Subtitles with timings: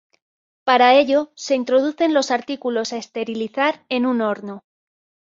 [0.63, 4.63] Para ello se introducen los artículos a esterilizar en un horno.